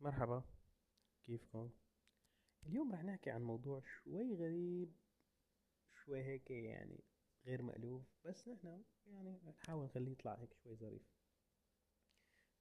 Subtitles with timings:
[0.00, 0.42] مرحبا.
[1.22, 1.70] كيفكم؟
[2.66, 4.92] اليوم رح نحكي عن موضوع شوي غريب
[5.94, 7.04] شوي هيك يعني
[7.46, 11.02] غير مألوف بس نحن يعني نحاول نخليه يطلع هيك شوي ظريف.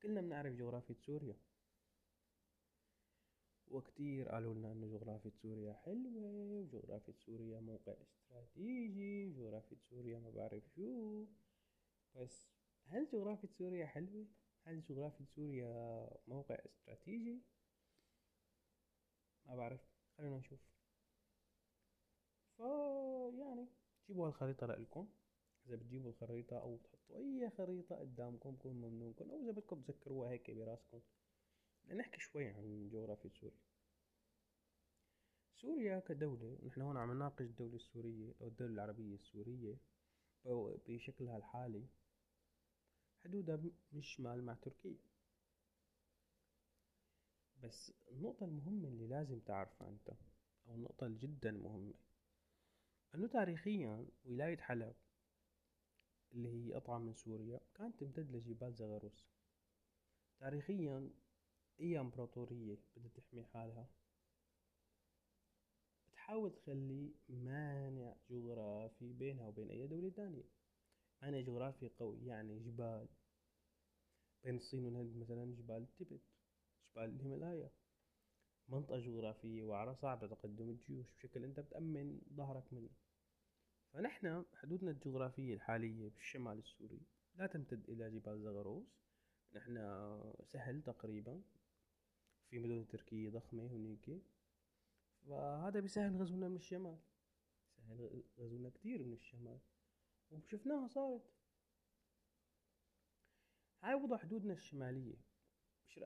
[0.02, 1.36] كلنا بنعرف جغرافية سوريا.
[3.68, 10.64] وكتير قالوا لنا إنه جغرافية سوريا حلوة وجغرافية سوريا موقع استراتيجي وجغرافية سوريا ما بعرف
[10.76, 11.26] شو.
[12.16, 12.50] بس
[12.86, 14.28] هل جغرافية سوريا حلوة؟
[14.66, 17.42] هل جغرافية سوريا موقع استراتيجي؟
[19.46, 19.82] ما بعرف
[20.18, 20.60] خلينا نشوف.
[22.57, 23.68] فا يعني
[24.07, 25.07] جيبوا هالخريطة لإلكم.
[25.66, 30.52] إذا بتجيبوا الخريطة أو تحطوا أي خريطة قدامكم بكون ممنونكم أو إذا بدكم تذكروها هيك
[30.52, 31.02] براسكم.
[31.94, 33.59] نحكي شوي عن جغرافية سوريا.
[35.55, 39.78] سوريا كدولة نحن هون عم نناقش الدولة السورية أو الدولة العربية السورية
[40.88, 41.88] بشكلها الحالي.
[43.23, 43.55] حدودها
[43.91, 44.97] من الشمال مع تركيا.
[47.64, 50.09] بس النقطة المهمة اللي لازم تعرفها أنت
[50.67, 51.94] أو النقطة الجدا مهمة
[53.16, 54.95] أنه تاريخيا ولاية حلب
[56.33, 59.25] اللي هي قطعة من سوريا كانت تمتد لجبال زغروس.
[60.39, 61.09] تاريخيا
[61.79, 63.88] أي إمبراطورية بدها تحمي حالها.
[66.07, 70.44] بتحاول تخلي مانع جغرافي بينها وبين أي دولة تانية.
[71.22, 73.08] مانع جغرافي قوي يعني جبال
[74.44, 76.22] بين الصين والهند مثلا جبال تبت
[76.92, 77.72] جبال الهيمالايا.
[78.70, 82.90] منطقة جغرافية وعرة صعبة تقدم الجيوش بشكل أنت بتأمن ظهرك منه.
[83.94, 87.02] فنحن حدودنا الجغرافية الحالية بالشمال السوري
[87.36, 88.88] لا تمتد إلى جبال زغروس.
[89.53, 89.78] نحن
[90.44, 91.42] سهل تقريبا
[92.50, 94.22] في مدن تركية ضخمة هناك
[95.28, 96.97] فهذا بيسهل غزونا من الشمال.
[97.78, 99.59] سهل غزونا كتير من الشمال.
[100.31, 101.22] وشفناها صارت.
[103.83, 105.16] هاي وضع حدودنا الشمالية.
[105.88, 105.99] مش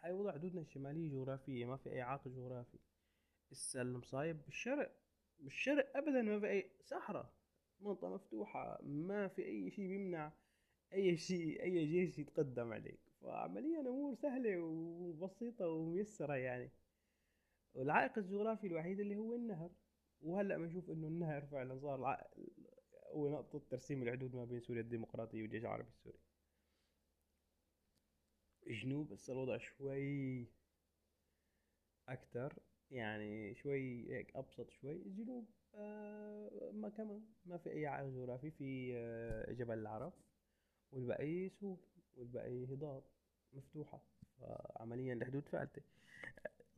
[0.00, 2.78] هاي وضع حدودنا الشمالية جغرافية ما في أي عائق جغرافي.
[3.52, 4.96] السا المصايب بالشرق.
[5.38, 7.32] بالشرق أبدا ما في أي صحراء
[7.80, 10.32] منطقة مفتوحة ما في أي شيء بيمنع
[10.92, 13.00] أي شيء أي جيش يتقدم عليك.
[13.20, 16.70] فعمليا أمور سهلة وبسيطة وميسرة يعني.
[17.74, 19.70] والعائق الجغرافي الوحيد اللي هو النهر.
[20.22, 22.00] وهلأ بنشوف إنه النهر فعلا صار
[23.12, 26.18] هو نقطة ترسيم الحدود ما بين سوريا الديمقراطية والجيش العربي السوري.
[28.66, 30.46] جنوب هسه الوضع شوي
[32.08, 32.58] أكتر.
[32.90, 34.92] يعني شوي هيك أبسط شوي.
[34.92, 38.50] الجنوب آه ما كمان ما في أي عائق جغرافي.
[38.50, 40.12] في آه جبل العرب
[40.92, 41.78] والباقي سهول
[42.16, 43.04] والباقي هضاب
[43.52, 44.02] مفتوحة.
[44.40, 45.82] فعمليا الحدود فعلتة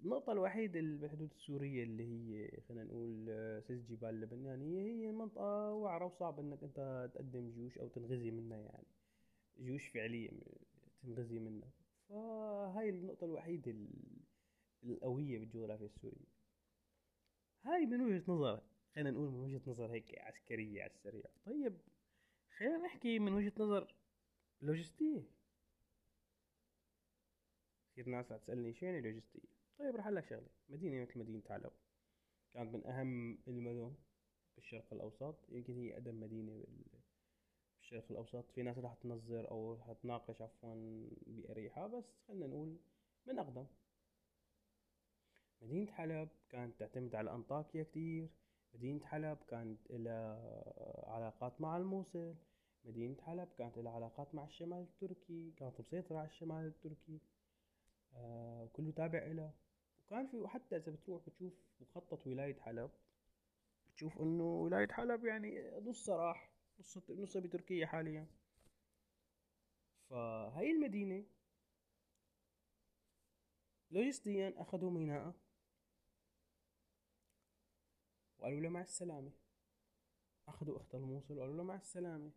[0.04, 6.04] النقطة الوحيدة بالحدود السورية اللي هي خلينا نقول آه، سيس جبال اللبنانية هي منطقة وعرة
[6.04, 8.86] وصعب إنك أنت تقدم جيوش أو تنغزي منها يعني.
[9.59, 10.31] جيوش فعلية
[11.03, 11.70] تنغزي منها.
[12.09, 13.75] فهاي النقطة الوحيدة
[14.84, 16.28] القوية بالجغرافيا السورية.
[17.65, 18.62] هاي من وجهة نظر
[18.94, 21.25] خلينا نقول من وجهة نظر هيك عسكرية على السريع.
[21.47, 21.78] طيب
[22.59, 23.94] خلينا نحكي من وجهة نظر
[24.62, 25.22] لوجستية.
[27.92, 30.49] كثير ناس تسألني شو يعني لوجستية؟ طيب رح لك شغلة.
[30.69, 31.72] مدينة مثل مدينة علب
[32.55, 33.94] كانت من أهم المدن
[34.56, 35.34] بالشرق الأوسط.
[35.49, 36.65] يمكن هي أقدم مدينة
[37.78, 38.50] بالشرق الأوسط.
[38.50, 40.75] في ناس رح تنظر أو رح تناقش عفوا
[41.27, 41.87] بأريحة.
[41.87, 42.77] بس خلينا نقول
[43.27, 43.66] من أقدم.
[45.62, 48.28] مدينة حلب كانت تعتمد على أنطاكيا كتير.
[48.75, 52.34] مدينة حلب كانت لها علاقات مع الموصل.
[52.84, 55.53] مدينة حلب كانت لها علاقات مع الشمال التركي.
[55.56, 57.21] كانت مسيطرة على الشمال التركي.
[58.15, 59.55] آه وكله تابع إلها
[60.08, 62.91] وكان في وحتى إذا بتروح بتشوف مخطط ولاية حلب
[63.88, 68.26] بتشوف إنه ولاية حلب يعني نص راح نص نص بتركيا حاليا.
[70.10, 71.24] فهاي المدينة
[73.91, 75.34] لوجستيا أخذوا ميناء
[78.38, 79.32] وقالوا له مع السلامة.
[80.48, 82.32] أخذوا أخت الموصل وقالوا له مع السلامة.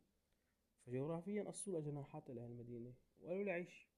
[0.85, 3.90] فجغرافيا قصوا له جناحات لهي المدينة وقالوا له عيش.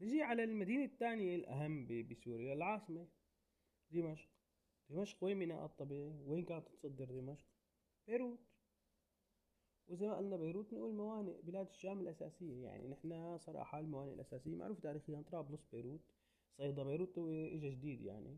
[0.00, 3.08] نجي على المدينة الثانية الأهم بسوريا؟ العاصمة.
[3.90, 4.28] دمشق.
[4.90, 7.46] دمشق وين ميناء الطبيعي؟ وين كانت تصدر دمشق؟
[8.06, 8.38] بيروت.
[9.88, 12.64] وزي ما قلنا بيروت نقول موانئ بلاد الشام الأساسية.
[12.64, 16.00] يعني نحن صراحة الموانئ الأساسية معروف تاريخيا طرابلس بيروت
[16.56, 18.36] صيدا بيروت إجا جديد يعني.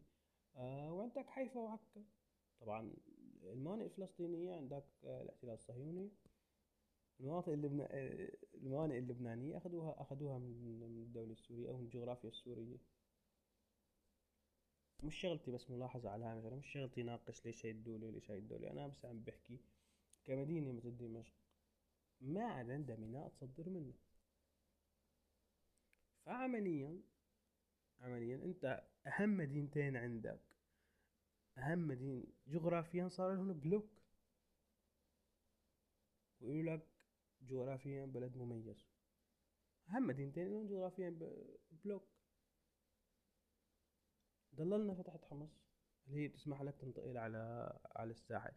[0.56, 2.04] آه وعندك حيفا وعكا.
[2.60, 2.94] طبعا
[3.42, 6.10] الموانئ الفلسطينية عندك الاحتلال الصهيوني.
[7.20, 7.88] المناطق اللبنا...
[8.54, 12.76] الموانئ اللبنانية أخذوها أخذوها من الدولة السورية أو من الجغرافيا السورية.
[15.02, 18.38] مش شغلتي بس ملاحظة على هاي مثلا مش شغلتي ناقش ليش هاي الدولة وليش هاي
[18.38, 18.70] الدولة.
[18.70, 19.58] أنا بس عم بحكي
[20.24, 21.34] كمدينة مثل دمشق
[22.20, 23.94] ما عاد عندها ميناء تصدر منه.
[26.26, 27.00] فعمليا
[28.00, 30.40] عمليا أنت أهم مدينتين عندك
[31.58, 33.88] أهم مدينة جغرافيا صار لهم block.
[36.40, 36.86] ويقولوا لك
[37.42, 38.86] جغرافيا بلد مميز.
[39.88, 41.18] أهم مدينتين لهم جغرافيا
[41.84, 42.08] block.
[44.54, 45.68] ضل لنا فتحة حمص
[46.06, 48.52] اللي هي بتسمح لك تنتقل على على الساحل.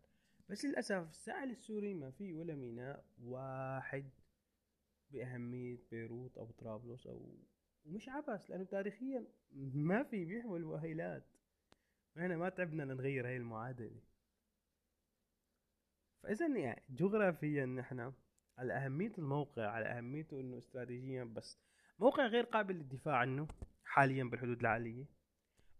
[0.50, 4.10] بس للأسف الساحل السوري ما في ولا ميناء واحد
[5.12, 7.38] بأهمية بيروت أو طرابلس أو
[7.86, 9.28] ومش عبس لأنه تاريخيا
[9.74, 11.28] ما في بيحمل مؤهلات
[12.18, 14.02] إحنا ما تعبنا نغير هاي المعادلة.
[16.24, 18.14] فإذا يعني جغرافيا نحن
[18.62, 21.60] على أهمية الموقع على أهميته إنه استراتيجيا بس.
[22.00, 23.48] موقع غير قابل للدفاع عنه
[23.84, 25.06] حاليا بالحدود العالية.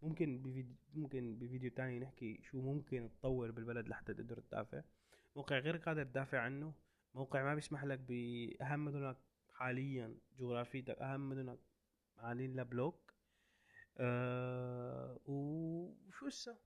[0.02, 4.84] ممكن بفيديو ممكن بفيديو تاني نحكي شو ممكن تطور بالبلد لحتى تقدر تدافع.
[5.36, 6.74] موقع غير قادر تدافع عنه
[7.14, 9.18] موقع ما بيسمح لك بأهم مدنك
[9.54, 11.60] حاليا جغرافيتك أهم مدنك
[12.18, 13.14] عاملين لها بلوك
[13.98, 16.58] أه وشو هسه؟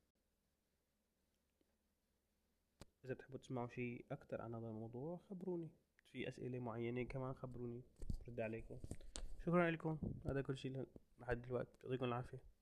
[3.05, 5.71] إذا بتحبوا تسمعوا شيء أكتر عن هذا الموضوع خبروني.
[6.15, 7.81] في أسئلة معينة كمان خبروني.
[8.27, 8.77] برد عليكم.
[9.45, 9.97] شكرا لكم.
[10.25, 10.85] هذا كل شيء
[11.19, 11.77] لحد دلوقتي.
[11.83, 12.54] يعطيكم العافية.